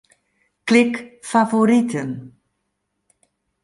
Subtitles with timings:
[0.67, 2.09] Klik Favoriten.